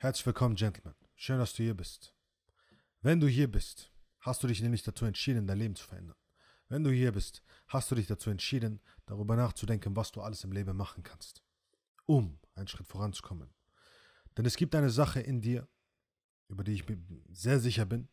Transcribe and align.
Herzlich 0.00 0.26
willkommen, 0.26 0.54
Gentlemen. 0.54 0.94
Schön, 1.16 1.40
dass 1.40 1.54
du 1.54 1.64
hier 1.64 1.74
bist. 1.74 2.14
Wenn 3.00 3.18
du 3.18 3.26
hier 3.26 3.50
bist, 3.50 3.90
hast 4.20 4.40
du 4.40 4.46
dich 4.46 4.62
nämlich 4.62 4.84
dazu 4.84 5.04
entschieden, 5.04 5.48
dein 5.48 5.58
Leben 5.58 5.74
zu 5.74 5.88
verändern. 5.88 6.16
Wenn 6.68 6.84
du 6.84 6.92
hier 6.92 7.10
bist, 7.10 7.42
hast 7.66 7.90
du 7.90 7.96
dich 7.96 8.06
dazu 8.06 8.30
entschieden, 8.30 8.80
darüber 9.06 9.34
nachzudenken, 9.34 9.96
was 9.96 10.12
du 10.12 10.20
alles 10.20 10.44
im 10.44 10.52
Leben 10.52 10.76
machen 10.76 11.02
kannst, 11.02 11.42
um 12.06 12.38
einen 12.54 12.68
Schritt 12.68 12.86
voranzukommen. 12.86 13.52
Denn 14.36 14.46
es 14.46 14.54
gibt 14.54 14.76
eine 14.76 14.90
Sache 14.90 15.18
in 15.18 15.40
dir, 15.40 15.66
über 16.46 16.62
die 16.62 16.74
ich 16.74 16.88
mir 16.88 16.96
sehr 17.32 17.58
sicher 17.58 17.84
bin, 17.84 18.08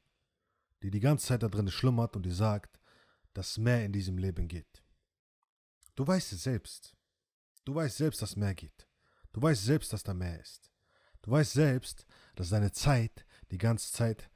die 0.81 0.89
die 0.89 0.99
ganze 0.99 1.27
Zeit 1.27 1.43
da 1.43 1.49
drin 1.49 1.70
schlummert 1.70 2.15
und 2.15 2.23
die 2.23 2.31
sagt, 2.31 2.79
dass 3.36 3.59
mehr 3.59 3.86
in 3.86 3.93
diesem 3.93 4.17
Leben 4.17 4.47
geht. 4.47 4.83
Du 5.93 6.07
weißt 6.07 6.33
es 6.33 6.41
selbst. 6.41 6.97
Du 7.63 7.75
weißt 7.75 7.97
selbst, 7.97 8.23
dass 8.23 8.36
mehr 8.36 8.55
geht. 8.55 8.88
Du 9.33 9.39
weißt 9.39 9.63
selbst, 9.63 9.93
dass 9.93 10.02
da 10.02 10.15
mehr 10.15 10.41
ist. 10.41 10.71
Du 11.25 11.31
weißt 11.31 11.53
selbst, 11.53 12.05
dass 12.35 12.49
deine 12.49 12.71
Zeit 12.71 13.25
die 13.49 13.57
ganze 13.57 13.91
Zeit 13.91 14.29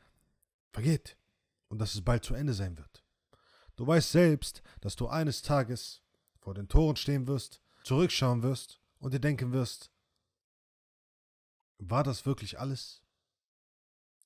vergeht 0.74 1.20
und 1.68 1.78
dass 1.78 1.94
es 1.94 2.04
bald 2.04 2.26
zu 2.26 2.34
Ende 2.34 2.56
sein 2.56 2.80
wird. 2.80 3.06
Du 3.76 3.86
weißt 3.86 4.12
selbst, 4.12 4.64
dass 4.82 4.96
du 4.96 5.08
eines 5.08 5.44
Tages 5.44 6.02
vor 6.40 6.56
den 6.56 6.68
Toren 6.68 6.96
stehen 6.96 7.28
wirst, 7.28 7.62
zurückschauen 7.84 8.42
wirst 8.42 8.82
und 8.98 9.14
dir 9.14 9.20
denken 9.20 9.54
wirst, 9.54 9.92
war 11.78 12.04
das 12.04 12.26
wirklich 12.26 12.60
alles? 12.60 13.04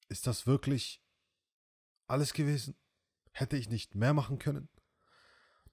Ist 0.08 0.26
das 0.26 0.48
wirklich 0.48 1.04
alles 2.08 2.32
gewesen? 2.32 2.78
Hätte 3.34 3.58
ich 3.58 3.68
nicht 3.68 3.94
mehr 3.94 4.14
machen 4.14 4.40
können? 4.40 4.70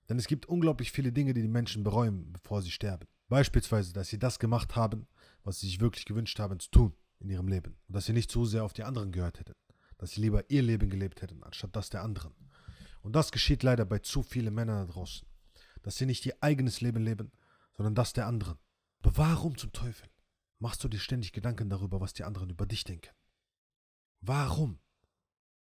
Denn 0.09 0.19
es 0.19 0.27
gibt 0.27 0.47
unglaublich 0.47 0.91
viele 0.91 1.13
Dinge, 1.13 1.35
die 1.35 1.43
die 1.43 1.49
Menschen 1.49 1.85
bereuen, 1.85 2.33
bevor 2.33 2.63
sie 2.63 2.73
sterben. 2.73 3.07
Beispielsweise, 3.29 3.93
dass 3.93 4.09
sie 4.09 4.19
das 4.19 4.41
gemacht 4.41 4.75
haben, 4.75 5.07
was 5.45 5.61
sie 5.61 5.67
sich 5.67 5.81
wirklich 5.81 6.05
gewünscht 6.05 6.39
haben 6.39 6.61
zu 6.61 6.71
tun 6.71 6.97
in 7.19 7.31
ihrem 7.31 7.49
Leben. 7.49 7.77
Und 7.89 7.97
dass 7.97 8.07
sie 8.07 8.13
nicht 8.13 8.31
zu 8.31 8.45
sehr 8.45 8.65
auf 8.65 8.73
die 8.73 8.85
anderen 8.85 9.13
gehört 9.13 9.41
hätten. 9.41 9.55
Dass 9.99 10.13
sie 10.13 10.21
lieber 10.21 10.49
ihr 10.51 10.63
Leben 10.63 10.89
gelebt 10.89 11.23
hätten, 11.23 11.43
anstatt 11.43 11.77
das 11.77 11.91
der 11.91 12.03
anderen. 12.03 12.35
Und 13.03 13.15
das 13.15 13.33
geschieht 13.33 13.63
leider 13.63 13.85
bei 13.85 13.99
zu 13.99 14.23
vielen 14.23 14.55
Männern 14.55 14.87
da 14.87 14.93
draußen. 14.93 15.27
Dass 15.83 15.97
sie 15.97 16.07
nicht 16.07 16.25
ihr 16.27 16.37
eigenes 16.41 16.81
Leben 16.81 17.03
leben, 17.03 17.33
sondern 17.77 17.95
das 17.95 18.13
der 18.13 18.27
anderen. 18.27 18.59
Aber 19.03 19.17
warum 19.17 19.57
zum 19.57 19.73
Teufel 19.73 20.09
machst 20.59 20.85
du 20.85 20.89
dir 20.89 20.99
ständig 20.99 21.33
Gedanken 21.33 21.71
darüber, 21.71 22.01
was 22.01 22.13
die 22.13 22.25
anderen 22.25 22.51
über 22.51 22.67
dich 22.67 22.85
denken? 22.85 23.15
Warum 24.21 24.79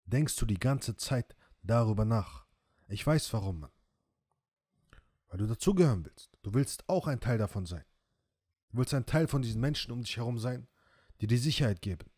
denkst 0.05 0.35
du 0.35 0.45
die 0.45 0.59
ganze 0.59 0.97
Zeit 0.97 1.35
darüber 1.63 2.03
nach? 2.03 2.45
Ich 2.89 3.07
weiß 3.07 3.31
warum, 3.31 3.61
Mann. 3.61 3.71
Weil 5.27 5.37
du 5.37 5.47
dazugehören 5.47 6.03
willst. 6.03 6.37
Du 6.41 6.53
willst 6.53 6.87
auch 6.89 7.07
ein 7.07 7.21
Teil 7.21 7.37
davon 7.37 7.65
sein. 7.65 7.85
Du 8.71 8.77
willst 8.77 8.93
ein 8.93 9.05
Teil 9.05 9.27
von 9.27 9.41
diesen 9.41 9.59
Menschen 9.59 9.91
um 9.91 10.01
dich 10.01 10.17
herum 10.17 10.39
sein, 10.39 10.67
die 11.19 11.27
dir 11.27 11.37
Sicherheit 11.37 11.81
geben. 11.81 12.09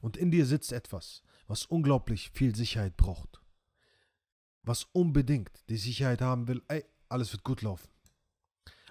Und 0.00 0.16
in 0.16 0.30
dir 0.30 0.44
sitzt 0.46 0.72
etwas, 0.72 1.22
was 1.46 1.64
unglaublich 1.64 2.30
viel 2.30 2.54
Sicherheit 2.54 2.96
braucht. 2.96 3.40
Was 4.62 4.84
unbedingt 4.92 5.50
die 5.68 5.76
Sicherheit 5.76 6.20
haben 6.20 6.46
will, 6.46 6.62
ey, 6.68 6.84
alles 7.08 7.32
wird 7.32 7.44
gut 7.44 7.62
laufen. 7.62 7.88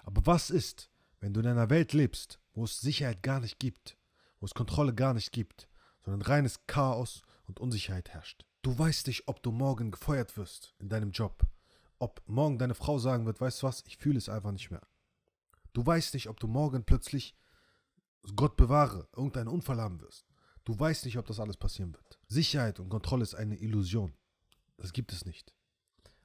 Aber 0.02 0.26
was 0.26 0.50
ist, 0.50 0.90
wenn 1.20 1.32
du 1.32 1.40
in 1.40 1.46
einer 1.46 1.70
Welt 1.70 1.92
lebst, 1.92 2.40
wo 2.52 2.64
es 2.64 2.80
Sicherheit 2.80 3.22
gar 3.22 3.40
nicht 3.40 3.58
gibt, 3.58 3.96
wo 4.40 4.46
es 4.46 4.54
Kontrolle 4.54 4.94
gar 4.94 5.14
nicht 5.14 5.32
gibt, 5.32 5.68
sondern 6.04 6.22
reines 6.22 6.66
Chaos 6.66 7.22
und 7.46 7.60
Unsicherheit 7.60 8.10
herrscht? 8.10 8.44
Du 8.62 8.76
weißt 8.76 9.06
nicht, 9.06 9.28
ob 9.28 9.42
du 9.42 9.52
morgen 9.52 9.92
gefeuert 9.92 10.36
wirst 10.36 10.74
in 10.78 10.88
deinem 10.88 11.12
Job, 11.12 11.46
ob 11.98 12.22
morgen 12.26 12.58
deine 12.58 12.74
Frau 12.74 12.98
sagen 12.98 13.26
wird, 13.26 13.40
weißt 13.40 13.62
du 13.62 13.66
was, 13.66 13.84
ich 13.86 13.96
fühle 13.96 14.18
es 14.18 14.28
einfach 14.28 14.52
nicht 14.52 14.70
mehr. 14.70 14.82
Du 15.72 15.84
weißt 15.84 16.14
nicht, 16.14 16.28
ob 16.28 16.38
du 16.40 16.46
morgen 16.46 16.84
plötzlich, 16.84 17.36
Gott 18.36 18.56
bewahre, 18.56 19.08
irgendeinen 19.16 19.48
Unfall 19.48 19.80
haben 19.80 20.00
wirst. 20.00 20.26
Du 20.64 20.78
weißt 20.78 21.04
nicht, 21.04 21.18
ob 21.18 21.26
das 21.26 21.40
alles 21.40 21.56
passieren 21.56 21.94
wird. 21.94 22.20
Sicherheit 22.28 22.78
und 22.78 22.88
Kontrolle 22.88 23.22
ist 23.22 23.34
eine 23.34 23.56
Illusion. 23.56 24.14
Das 24.76 24.92
gibt 24.92 25.12
es 25.12 25.24
nicht. 25.24 25.54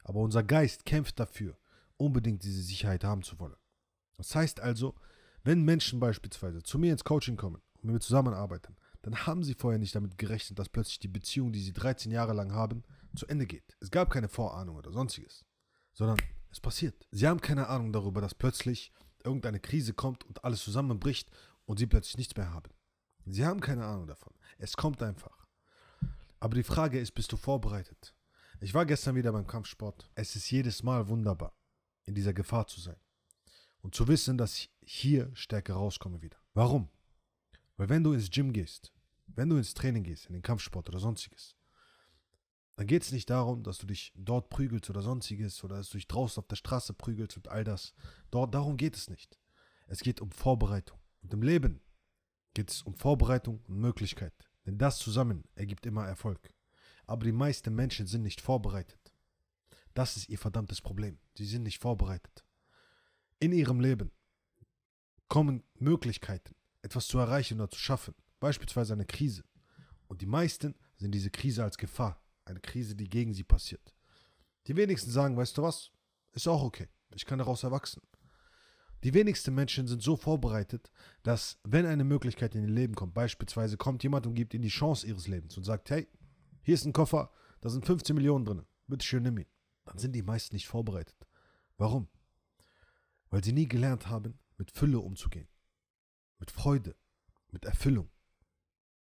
Aber 0.04 0.20
unser 0.20 0.44
Geist 0.44 0.86
kämpft 0.86 1.20
dafür, 1.20 1.58
unbedingt 1.98 2.44
diese 2.44 2.61
Sicherheit 2.61 3.04
haben 3.04 3.23
zu 3.23 3.39
wollen. 3.39 3.55
Das 4.17 4.36
heißt 4.36 4.60
also, 4.60 4.95
wenn 5.44 5.64
Menschen 5.64 5.99
beispielsweise 5.99 6.61
zu 6.61 6.77
mir 6.77 6.92
ins 6.92 7.04
Coaching 7.04 7.38
kommen 7.38 7.61
und 7.76 7.86
mit 7.86 7.93
mir 7.93 7.99
zusammenarbeiten, 7.99 8.76
dann 9.02 9.26
haben 9.26 9.43
sie 9.43 9.54
vorher 9.54 9.80
nicht 9.80 9.95
damit 9.95 10.17
gerechnet, 10.17 10.60
dass 10.60 10.70
plötzlich 10.70 10.99
die 10.99 11.08
Beziehung, 11.08 11.52
die 11.52 11.61
sie 11.61 11.73
13 11.73 12.11
Jahre 12.11 12.33
lang 12.33 12.52
haben, 12.52 12.83
zu 13.16 13.26
Ende 13.27 13.45
geht. 13.45 13.77
Es 13.80 13.92
gab 13.92 14.10
keine 14.10 14.27
Vorahnung 14.27 14.76
oder 14.76 14.92
sonstiges, 14.92 15.45
sondern 15.93 16.17
es 16.52 16.60
passiert. 16.60 17.08
Sie 17.11 17.27
haben 17.27 17.42
keine 17.42 17.67
Ahnung 17.67 17.93
darüber, 17.93 18.22
dass 18.22 18.36
plötzlich 18.36 18.92
irgendeine 19.27 19.60
Krise 19.60 19.93
kommt 19.93 20.23
und 20.23 20.43
alles 20.43 20.64
zusammenbricht 20.64 21.30
und 21.65 21.77
sie 21.80 21.86
plötzlich 21.86 22.17
nichts 22.17 22.36
mehr 22.36 22.52
haben. 22.54 22.71
Sie 23.26 23.45
haben 23.45 23.60
keine 23.60 23.86
Ahnung 23.86 24.08
davon. 24.08 24.33
Es 24.58 24.77
kommt 24.77 25.04
einfach. 25.04 25.45
Aber 26.39 26.55
die 26.55 26.64
Frage 26.64 26.99
ist, 26.99 27.11
bist 27.11 27.32
du 27.32 27.37
vorbereitet? 27.37 28.16
Ich 28.61 28.73
war 28.73 28.86
gestern 28.86 29.16
wieder 29.16 29.32
beim 29.32 29.45
Kampfsport. 29.45 30.10
Es 30.16 30.36
ist 30.36 30.49
jedes 30.49 30.82
Mal 30.82 31.08
wunderbar, 31.10 31.54
in 32.05 32.16
dieser 32.16 32.33
Gefahr 32.33 32.67
zu 32.67 32.80
sein. 32.80 32.95
Und 33.82 33.95
zu 33.95 34.08
wissen, 34.08 34.37
dass 34.37 34.55
ich 34.55 34.71
hier 34.82 35.30
stärker 35.36 35.73
rauskomme 35.73 36.21
wieder. 36.21 36.37
Warum? 36.54 36.89
Weil 37.76 37.89
wenn 37.89 38.04
du 38.04 38.14
ins 38.14 38.30
Gym 38.30 38.54
gehst, 38.54 38.93
wenn 39.27 39.49
du 39.49 39.58
ins 39.58 39.73
Training 39.73 40.04
gehst, 40.04 40.27
in 40.27 40.33
den 40.33 40.42
Kampfsport 40.42 40.87
oder 40.89 40.99
sonstiges, 40.99 41.57
dann 42.77 42.86
geht 42.86 43.02
es 43.02 43.11
nicht 43.11 43.30
darum, 43.32 43.64
dass 43.64 43.80
du 43.80 43.88
dich 43.88 44.14
dort 44.15 44.49
prügelst 44.49 44.88
oder 44.92 45.02
sonstiges 45.02 45.64
oder 45.64 45.77
dass 45.77 45.89
du 45.89 45.98
dich 45.98 46.08
draußen 46.08 46.39
auf 46.39 46.48
der 46.48 46.58
Straße 46.58 46.93
prügelst 46.93 47.36
und 47.36 47.48
all 47.48 47.64
das. 47.64 47.95
Dort, 48.30 48.54
darum 48.54 48.77
geht 48.77 48.95
es 48.95 49.10
nicht. 49.10 49.39
Es 49.88 50.02
geht 50.02 50.21
um 50.21 50.30
Vorbereitung. 50.30 50.99
Und 51.23 51.33
im 51.33 51.42
Leben 51.42 51.82
geht 52.54 52.70
es 52.70 52.83
um 52.83 52.93
Vorbereitung 52.93 53.61
und 53.67 53.80
Möglichkeit. 53.80 54.33
Denn 54.67 54.77
das 54.77 54.99
zusammen 54.99 55.43
ergibt 55.55 55.87
immer 55.87 56.05
Erfolg. 56.05 56.54
Aber 57.08 57.26
die 57.26 57.32
meisten 57.32 57.73
Menschen 57.73 58.05
sind 58.05 58.21
nicht 58.21 58.42
vorbereitet. 58.42 59.11
Das 59.95 60.16
ist 60.16 60.30
ihr 60.30 60.37
verdammtes 60.37 60.80
Problem. 60.80 61.17
Sie 61.36 61.45
sind 61.45 61.64
nicht 61.64 61.82
vorbereitet. 61.82 62.45
In 63.39 63.54
ihrem 63.54 63.80
Leben 63.80 64.11
kommen 65.30 65.64
Möglichkeiten, 65.80 66.54
etwas 66.83 67.08
zu 67.08 67.17
erreichen 67.17 67.60
oder 67.60 67.71
zu 67.71 67.80
schaffen. 67.80 68.14
Beispielsweise 68.39 68.93
eine 68.93 69.05
Krise. 69.08 69.43
Und 70.08 70.21
die 70.21 70.27
meisten 70.27 70.76
sehen 70.98 71.11
diese 71.11 71.32
Krise 71.32 71.64
als 71.64 71.80
Gefahr. 71.80 72.21
Eine 72.48 72.62
Krise, 72.62 72.96
die 72.96 73.10
gegen 73.10 73.34
sie 73.34 73.44
passiert. 73.44 73.94
Die 74.68 74.76
wenigsten 74.78 75.12
sagen, 75.12 75.36
weißt 75.36 75.58
du 75.58 75.64
was, 75.64 75.92
ist 76.32 76.48
auch 76.48 76.64
okay. 76.64 76.88
Ich 77.14 77.26
kann 77.26 77.40
daraus 77.40 77.64
erwachsen. 77.64 78.02
Die 79.04 79.14
wenigsten 79.14 79.54
Menschen 79.54 79.88
sind 79.88 80.02
so 80.02 80.16
vorbereitet, 80.16 80.92
dass 81.24 81.60
wenn 81.64 81.86
eine 81.86 82.06
Möglichkeit 82.06 82.56
in 82.56 82.64
ihr 82.64 82.70
Leben 82.70 82.96
kommt, 82.96 83.14
beispielsweise 83.14 83.76
kommt 83.76 84.02
jemand 84.04 84.26
und 84.26 84.34
gibt 84.34 84.54
ihnen 84.54 84.64
die 84.64 84.70
Chance 84.70 85.06
ihres 85.06 85.28
Lebens 85.28 85.58
und 85.58 85.66
sagt, 85.66 85.90
hey, 85.90 86.08
hier 86.64 86.74
ist 86.74 86.86
ein 86.86 86.94
Koffer, 86.94 87.32
da 87.62 87.70
sind 87.70 87.86
15 87.86 88.16
Millionen 88.16 88.46
drin, 88.46 88.66
bitte 88.88 89.06
schön 89.06 89.24
nimm 89.24 89.38
ihn. 89.38 89.46
Dann 89.86 89.98
sind 89.98 90.14
die 90.14 90.24
meisten 90.24 90.56
nicht 90.56 90.68
vorbereitet. 90.68 91.28
Warum? 91.78 92.08
Weil 93.30 93.44
sie 93.44 93.54
nie 93.54 93.68
gelernt 93.68 94.08
haben, 94.08 94.40
mit 94.58 94.72
Fülle 94.72 95.00
umzugehen. 95.00 95.48
Mit 96.40 96.50
Freude, 96.50 96.96
mit 97.52 97.66
Erfüllung. 97.66 98.10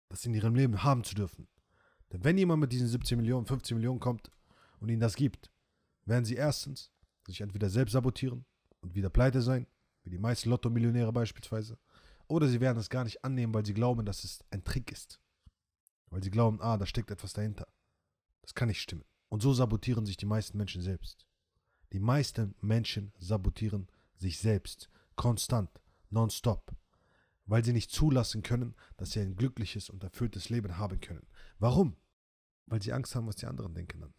Das 0.09 0.25
in 0.25 0.33
ihrem 0.33 0.55
Leben 0.55 0.83
haben 0.83 1.03
zu 1.03 1.15
dürfen. 1.15 1.47
Wenn 2.23 2.37
jemand 2.37 2.61
mit 2.61 2.71
diesen 2.71 2.87
17 2.87 3.17
Millionen, 3.17 3.45
15 3.45 3.77
Millionen 3.77 3.99
kommt 3.99 4.29
und 4.79 4.89
ihnen 4.89 5.01
das 5.01 5.15
gibt, 5.15 5.51
werden 6.05 6.25
sie 6.25 6.35
erstens 6.35 6.91
sich 7.27 7.41
entweder 7.41 7.69
selbst 7.69 7.93
sabotieren 7.93 8.45
und 8.81 8.95
wieder 8.95 9.09
pleite 9.09 9.41
sein, 9.41 9.67
wie 10.03 10.11
die 10.11 10.19
meisten 10.19 10.49
Lotto-Millionäre 10.49 11.11
beispielsweise, 11.11 11.77
oder 12.27 12.47
sie 12.47 12.61
werden 12.61 12.77
es 12.77 12.89
gar 12.89 13.03
nicht 13.03 13.23
annehmen, 13.23 13.53
weil 13.53 13.65
sie 13.65 13.73
glauben, 13.73 14.05
dass 14.05 14.23
es 14.23 14.43
ein 14.51 14.63
Trick 14.63 14.91
ist. 14.91 15.19
Weil 16.09 16.23
sie 16.23 16.31
glauben, 16.31 16.61
ah, 16.61 16.77
da 16.77 16.85
steckt 16.85 17.11
etwas 17.11 17.33
dahinter. 17.33 17.67
Das 18.41 18.53
kann 18.53 18.67
nicht 18.67 18.81
stimmen. 18.81 19.05
Und 19.29 19.41
so 19.41 19.53
sabotieren 19.53 20.05
sich 20.05 20.17
die 20.17 20.25
meisten 20.25 20.57
Menschen 20.57 20.81
selbst. 20.81 21.25
Die 21.93 21.99
meisten 21.99 22.55
Menschen 22.61 23.13
sabotieren 23.17 23.87
sich 24.17 24.39
selbst, 24.39 24.89
konstant, 25.15 25.69
nonstop, 26.09 26.71
weil 27.45 27.63
sie 27.63 27.73
nicht 27.73 27.91
zulassen 27.91 28.43
können, 28.43 28.75
dass 28.97 29.11
sie 29.11 29.19
ein 29.19 29.35
glückliches 29.35 29.89
und 29.89 30.03
erfülltes 30.03 30.49
Leben 30.49 30.77
haben 30.77 30.99
können. 30.99 31.27
Warum? 31.59 31.95
Weil 32.67 32.81
sie 32.81 32.93
Angst 32.93 33.15
haben, 33.15 33.27
was 33.27 33.35
die 33.35 33.45
anderen 33.45 33.73
denken 33.73 34.01
dann. 34.01 34.13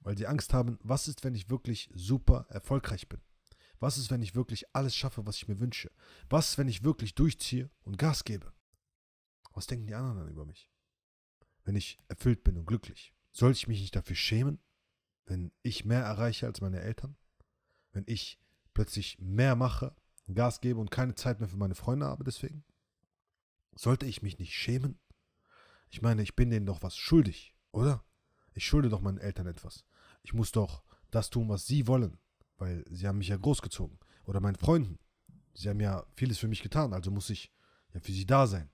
Weil 0.00 0.16
sie 0.16 0.26
Angst 0.26 0.52
haben, 0.52 0.78
was 0.82 1.08
ist, 1.08 1.24
wenn 1.24 1.34
ich 1.34 1.50
wirklich 1.50 1.90
super 1.94 2.46
erfolgreich 2.48 3.08
bin? 3.08 3.20
Was 3.78 3.98
ist, 3.98 4.10
wenn 4.10 4.22
ich 4.22 4.34
wirklich 4.34 4.74
alles 4.74 4.96
schaffe, 4.96 5.26
was 5.26 5.36
ich 5.36 5.48
mir 5.48 5.60
wünsche? 5.60 5.90
Was 6.28 6.50
ist, 6.50 6.58
wenn 6.58 6.68
ich 6.68 6.84
wirklich 6.84 7.14
durchziehe 7.14 7.70
und 7.82 7.98
Gas 7.98 8.24
gebe? 8.24 8.52
Was 9.52 9.66
denken 9.66 9.86
die 9.86 9.94
anderen 9.94 10.18
dann 10.18 10.28
über 10.28 10.46
mich? 10.46 10.70
Wenn 11.64 11.76
ich 11.76 11.98
erfüllt 12.08 12.44
bin 12.44 12.56
und 12.56 12.66
glücklich. 12.66 13.14
Soll 13.32 13.52
ich 13.52 13.68
mich 13.68 13.80
nicht 13.80 13.96
dafür 13.96 14.16
schämen, 14.16 14.60
wenn 15.26 15.52
ich 15.62 15.84
mehr 15.84 16.02
erreiche 16.02 16.46
als 16.46 16.60
meine 16.60 16.80
Eltern? 16.80 17.16
Wenn 17.92 18.04
ich 18.06 18.38
plötzlich 18.74 19.18
mehr 19.18 19.56
mache, 19.56 19.94
Gas 20.32 20.60
gebe 20.60 20.80
und 20.80 20.90
keine 20.90 21.14
Zeit 21.14 21.40
mehr 21.40 21.48
für 21.48 21.56
meine 21.56 21.74
Freunde 21.74 22.06
habe 22.06 22.24
deswegen? 22.24 22.64
Sollte 23.74 24.06
ich 24.06 24.22
mich 24.22 24.38
nicht 24.38 24.54
schämen? 24.54 24.98
Ich 25.90 26.02
meine, 26.02 26.22
ich 26.22 26.36
bin 26.36 26.50
denen 26.50 26.66
doch 26.66 26.82
was 26.82 26.96
schuldig, 26.96 27.54
oder? 27.72 28.04
Ich 28.54 28.66
schulde 28.66 28.88
doch 28.88 29.00
meinen 29.00 29.18
Eltern 29.18 29.46
etwas. 29.46 29.84
Ich 30.22 30.32
muss 30.32 30.52
doch 30.52 30.82
das 31.10 31.30
tun, 31.30 31.48
was 31.48 31.66
sie 31.66 31.86
wollen, 31.86 32.18
weil 32.58 32.84
sie 32.90 33.06
haben 33.06 33.18
mich 33.18 33.28
ja 33.28 33.36
großgezogen. 33.36 33.98
Oder 34.24 34.40
meinen 34.40 34.56
Freunden. 34.56 34.98
Sie 35.54 35.68
haben 35.68 35.80
ja 35.80 36.04
vieles 36.14 36.38
für 36.38 36.48
mich 36.48 36.62
getan, 36.62 36.92
also 36.92 37.10
muss 37.10 37.30
ich 37.30 37.52
ja 37.94 38.00
für 38.00 38.12
sie 38.12 38.26
da 38.26 38.46
sein. 38.46 38.70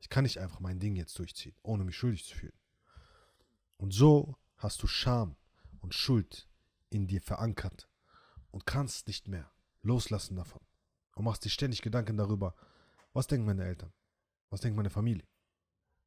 Ich 0.00 0.08
kann 0.08 0.24
nicht 0.24 0.38
einfach 0.38 0.60
mein 0.60 0.80
Ding 0.80 0.96
jetzt 0.96 1.18
durchziehen, 1.18 1.54
ohne 1.62 1.84
mich 1.84 1.96
schuldig 1.96 2.24
zu 2.24 2.34
fühlen. 2.36 2.58
Und 3.76 3.92
so 3.92 4.36
hast 4.56 4.82
du 4.82 4.86
Scham 4.86 5.36
und 5.80 5.94
Schuld 5.94 6.48
in 6.90 7.06
dir 7.06 7.20
verankert 7.20 7.88
und 8.50 8.66
kannst 8.66 9.08
nicht 9.08 9.28
mehr 9.28 9.50
loslassen 9.82 10.36
davon. 10.36 10.60
Und 11.14 11.24
machst 11.24 11.44
dir 11.44 11.50
ständig 11.50 11.82
Gedanken 11.82 12.16
darüber, 12.16 12.54
was 13.12 13.26
denken 13.26 13.46
meine 13.46 13.64
Eltern? 13.64 13.92
Was 14.50 14.60
denkt 14.60 14.76
meine 14.76 14.90
Familie? 14.90 15.26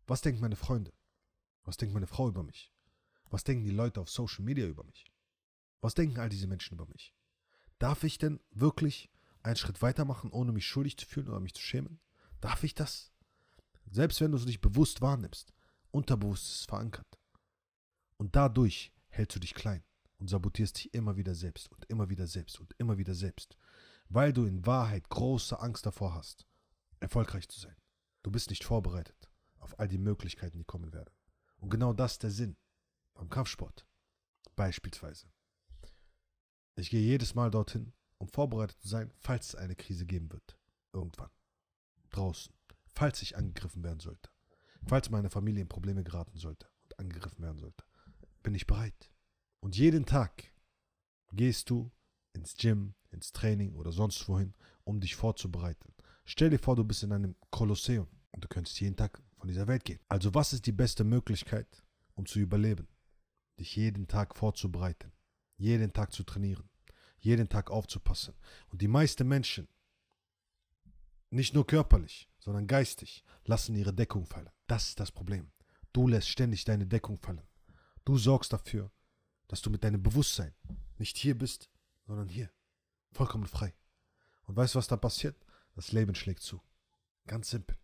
Was 0.08 0.22
denken 0.22 0.42
meine 0.42 0.56
Freunde? 0.56 0.94
Was 1.64 1.78
denkt 1.78 1.94
meine 1.94 2.06
Frau 2.06 2.30
über 2.30 2.44
mich? 2.44 2.72
Was 3.32 3.44
denken 3.44 3.64
die 3.64 3.72
Leute 3.72 4.00
auf 4.00 4.10
Social 4.10 4.46
Media 4.46 4.68
über 4.68 4.84
mich? 4.84 5.12
Was 5.82 5.96
denken 5.96 6.20
all 6.20 6.30
diese 6.30 6.46
Menschen 6.46 6.76
über 6.76 6.86
mich? 6.86 7.16
Darf 7.80 8.04
ich 8.04 8.20
denn 8.20 8.40
wirklich 8.52 9.10
einen 9.42 9.56
Schritt 9.56 9.82
weitermachen, 9.82 10.32
ohne 10.32 10.52
mich 10.52 10.68
schuldig 10.68 10.98
zu 10.98 11.08
fühlen 11.08 11.28
oder 11.28 11.40
mich 11.40 11.56
zu 11.56 11.62
schämen? 11.62 12.00
Darf 12.40 12.64
ich 12.64 12.76
das? 12.76 13.12
Selbst 13.90 14.22
wenn 14.22 14.32
du 14.32 14.38
es 14.38 14.46
nicht 14.46 14.62
bewusst 14.62 15.02
wahrnimmst, 15.02 15.54
unterbewusst 15.90 16.46
ist 16.46 16.60
es 16.60 16.66
verankert. 16.66 17.20
Und 18.18 18.36
dadurch 18.36 18.94
hältst 19.08 19.36
du 19.36 19.40
dich 19.40 19.56
klein 19.56 19.84
und 20.20 20.30
sabotierst 20.30 20.78
dich 20.78 20.94
immer 20.94 21.18
wieder 21.18 21.34
selbst 21.34 21.72
und 21.72 21.84
immer 21.86 22.10
wieder 22.10 22.28
selbst 22.28 22.60
und 22.60 22.74
immer 22.78 23.00
wieder 23.00 23.16
selbst, 23.16 23.58
weil 24.10 24.34
du 24.34 24.46
in 24.46 24.66
Wahrheit 24.68 25.10
große 25.10 25.60
Angst 25.60 25.86
davor 25.86 26.14
hast, 26.14 26.46
erfolgreich 27.00 27.50
zu 27.50 27.60
sein. 27.60 27.76
Du 28.22 28.32
bist 28.32 28.52
nicht 28.52 28.64
vorbereitet 28.64 29.25
auf 29.66 29.80
all 29.80 29.88
die 29.88 29.98
Möglichkeiten, 29.98 30.60
die 30.60 30.64
kommen 30.64 30.94
werden. 30.94 31.14
Und 31.58 31.70
genau 31.70 31.92
das 31.92 32.14
ist 32.14 32.24
der 32.24 32.30
Sinn 32.30 32.56
beim 33.16 33.30
Kampfsport. 33.30 33.88
Beispielsweise. 34.56 35.28
Ich 36.76 36.92
gehe 36.92 37.02
jedes 37.02 37.34
Mal 37.34 37.50
dorthin, 37.50 37.92
um 38.20 38.28
vorbereitet 38.28 38.80
zu 38.80 38.88
sein, 38.88 39.12
falls 39.18 39.50
es 39.50 39.56
eine 39.56 39.76
Krise 39.76 40.06
geben 40.06 40.32
wird. 40.32 40.60
Irgendwann. 40.94 41.32
Draußen. 42.12 42.54
Falls 42.88 43.22
ich 43.24 43.36
angegriffen 43.36 43.84
werden 43.84 44.00
sollte. 44.00 44.30
Falls 44.86 45.10
meine 45.10 45.32
Familie 45.32 45.64
in 45.64 45.68
Probleme 45.68 46.04
geraten 46.04 46.38
sollte 46.38 46.70
und 46.84 47.00
angegriffen 47.00 47.44
werden 47.44 47.58
sollte. 47.58 47.84
Bin 48.44 48.54
ich 48.54 48.68
bereit. 48.68 49.12
Und 49.62 49.76
jeden 49.76 50.06
Tag 50.06 50.44
gehst 51.32 51.72
du 51.72 51.92
ins 52.34 52.56
Gym, 52.56 52.94
ins 53.10 53.32
Training 53.32 53.74
oder 53.76 53.92
sonst 53.92 54.28
wohin, 54.30 54.54
um 54.84 55.00
dich 55.00 55.16
vorzubereiten. 55.16 55.92
Stell 56.24 56.52
dir 56.52 56.60
vor, 56.60 56.76
du 56.76 56.84
bist 56.84 57.02
in 57.02 57.12
einem 57.12 57.36
Kolosseum 57.50 58.08
und 58.32 58.44
du 58.44 58.48
könntest 58.48 58.80
jeden 58.80 58.96
Tag 58.96 59.24
von 59.46 59.50
dieser 59.50 59.68
Welt 59.68 59.86
gehen. 59.86 60.00
Also 60.10 60.34
was 60.34 60.54
ist 60.54 60.66
die 60.66 60.72
beste 60.72 61.04
Möglichkeit, 61.04 61.68
um 62.16 62.26
zu 62.26 62.40
überleben? 62.40 62.88
Dich 63.60 63.76
jeden 63.76 64.08
Tag 64.08 64.36
vorzubereiten, 64.36 65.12
jeden 65.56 65.94
Tag 65.94 66.14
zu 66.14 66.24
trainieren, 66.24 66.68
jeden 67.20 67.48
Tag 67.48 67.70
aufzupassen. 67.70 68.34
Und 68.70 68.82
die 68.82 68.88
meisten 68.88 69.28
Menschen, 69.28 69.68
nicht 71.30 71.54
nur 71.54 71.68
körperlich, 71.68 72.28
sondern 72.40 72.66
geistig, 72.66 73.24
lassen 73.44 73.76
ihre 73.76 73.94
Deckung 73.94 74.26
fallen. 74.26 74.50
Das 74.66 74.88
ist 74.88 75.00
das 75.00 75.12
Problem. 75.12 75.52
Du 75.94 76.08
lässt 76.08 76.30
ständig 76.30 76.66
deine 76.66 76.88
Deckung 76.88 77.20
fallen. 77.20 77.48
Du 78.04 78.18
sorgst 78.18 78.52
dafür, 78.52 78.92
dass 79.48 79.62
du 79.62 79.70
mit 79.70 79.84
deinem 79.84 80.02
Bewusstsein 80.02 80.56
nicht 80.98 81.18
hier 81.18 81.38
bist, 81.38 81.70
sondern 82.08 82.30
hier. 82.30 82.50
Vollkommen 83.12 83.46
frei. 83.46 83.76
Und 84.48 84.56
weißt 84.56 84.74
du, 84.74 84.80
was 84.80 84.88
dann 84.88 85.02
passiert? 85.02 85.38
Das 85.76 85.92
Leben 85.92 86.16
schlägt 86.16 86.42
zu. 86.42 86.64
Ganz 87.28 87.52
simpel. 87.52 87.78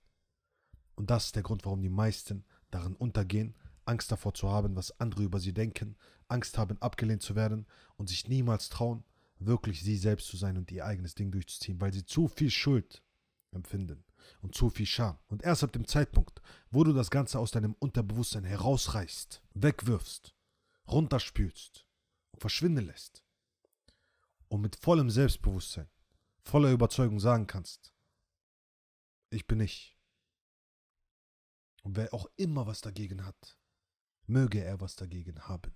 Und 0.95 1.09
das 1.09 1.27
ist 1.27 1.35
der 1.35 1.43
Grund, 1.43 1.65
warum 1.65 1.81
die 1.81 1.89
meisten 1.89 2.45
darin 2.69 2.95
untergehen, 2.95 3.55
Angst 3.85 4.11
davor 4.11 4.33
zu 4.33 4.49
haben, 4.49 4.75
was 4.75 4.99
andere 4.99 5.23
über 5.23 5.39
sie 5.39 5.53
denken, 5.53 5.95
Angst 6.27 6.57
haben, 6.57 6.81
abgelehnt 6.81 7.21
zu 7.21 7.35
werden 7.35 7.65
und 7.97 8.07
sich 8.07 8.27
niemals 8.27 8.69
trauen, 8.69 9.03
wirklich 9.39 9.81
sie 9.81 9.97
selbst 9.97 10.27
zu 10.27 10.37
sein 10.37 10.57
und 10.57 10.71
ihr 10.71 10.85
eigenes 10.85 11.15
Ding 11.15 11.31
durchzuziehen, 11.31 11.81
weil 11.81 11.91
sie 11.91 12.05
zu 12.05 12.27
viel 12.27 12.51
Schuld 12.51 13.03
empfinden 13.51 14.03
und 14.41 14.55
zu 14.55 14.69
viel 14.69 14.85
Scham. 14.85 15.17
Und 15.27 15.43
erst 15.43 15.63
ab 15.63 15.71
dem 15.71 15.87
Zeitpunkt, 15.87 16.41
wo 16.69 16.83
du 16.83 16.93
das 16.93 17.09
Ganze 17.09 17.39
aus 17.39 17.51
deinem 17.51 17.73
Unterbewusstsein 17.79 18.43
herausreißt, 18.43 19.41
wegwirfst, 19.55 20.35
runterspülst 20.87 21.85
und 22.31 22.39
verschwinden 22.39 22.85
lässt 22.85 23.23
und 24.47 24.61
mit 24.61 24.75
vollem 24.75 25.09
Selbstbewusstsein 25.09 25.89
voller 26.43 26.71
Überzeugung 26.71 27.19
sagen 27.19 27.47
kannst, 27.47 27.93
ich 29.29 29.47
bin 29.47 29.59
ich. 29.59 29.97
Und 31.81 31.97
wer 31.97 32.13
auch 32.13 32.27
immer 32.35 32.67
was 32.67 32.81
dagegen 32.81 33.25
hat, 33.25 33.57
möge 34.27 34.63
er 34.63 34.79
was 34.79 34.95
dagegen 34.95 35.41
haben. 35.47 35.73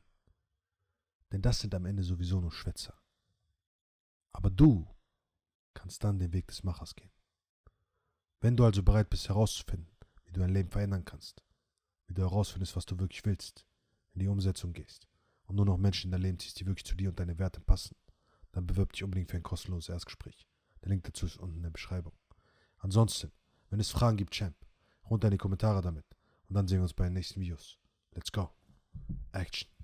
Denn 1.31 1.41
das 1.41 1.59
sind 1.59 1.73
am 1.73 1.85
Ende 1.85 2.03
sowieso 2.03 2.39
nur 2.39 2.51
Schwätzer. 2.51 2.97
Aber 4.31 4.49
du 4.49 4.87
kannst 5.73 6.03
dann 6.03 6.19
den 6.19 6.33
Weg 6.33 6.47
des 6.47 6.63
Machers 6.63 6.95
gehen. 6.95 7.11
Wenn 8.41 8.55
du 8.55 8.65
also 8.65 8.83
bereit 8.83 9.09
bist 9.09 9.27
herauszufinden, 9.27 9.95
wie 10.25 10.31
du 10.31 10.39
dein 10.39 10.53
Leben 10.53 10.69
verändern 10.69 11.05
kannst, 11.05 11.43
wie 12.07 12.13
du 12.13 12.21
herausfindest, 12.21 12.75
was 12.75 12.85
du 12.85 12.99
wirklich 12.99 13.25
willst, 13.25 13.65
in 14.13 14.19
die 14.19 14.27
Umsetzung 14.27 14.73
gehst 14.73 15.07
und 15.45 15.55
nur 15.55 15.65
noch 15.65 15.77
Menschen 15.77 16.07
in 16.07 16.11
dein 16.11 16.21
Leben 16.21 16.39
ziehst, 16.39 16.59
die 16.59 16.65
wirklich 16.65 16.85
zu 16.85 16.95
dir 16.95 17.09
und 17.09 17.19
deine 17.19 17.39
Werte 17.39 17.59
passen, 17.59 17.95
dann 18.51 18.67
bewirb 18.67 18.93
dich 18.93 19.03
unbedingt 19.03 19.31
für 19.31 19.37
ein 19.37 19.43
kostenloses 19.43 19.89
Erstgespräch. 19.89 20.47
Der 20.81 20.89
Link 20.89 21.03
dazu 21.03 21.25
ist 21.25 21.37
unten 21.37 21.57
in 21.57 21.63
der 21.63 21.71
Beschreibung. 21.71 22.13
Ansonsten, 22.77 23.31
wenn 23.69 23.79
es 23.79 23.91
Fragen 23.91 24.17
gibt, 24.17 24.33
Champ, 24.33 24.55
runter 25.09 25.27
in 25.27 25.31
die 25.31 25.37
Kommentare 25.37 25.81
damit. 25.81 26.05
Und 26.49 26.55
dann 26.55 26.67
sehen 26.67 26.79
wir 26.79 26.83
uns 26.83 26.93
bei 26.93 27.05
den 27.05 27.13
nächsten 27.13 27.39
Videos. 27.39 27.77
Let's 28.13 28.31
go. 28.31 28.49
Action. 29.31 29.74